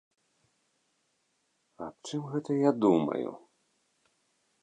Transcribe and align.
Аб 1.87 1.95
чым 2.11 2.23
гэта 2.31 2.51
я 2.59 2.71
думаю? 2.85 3.29